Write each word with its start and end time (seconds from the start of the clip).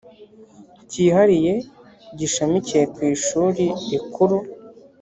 cyihariye 0.89 1.53
gishamikiye 2.19 2.83
ku 2.93 2.99
ishuri 3.13 3.65
rikuru 3.89 4.37